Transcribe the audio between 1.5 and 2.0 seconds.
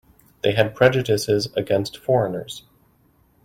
against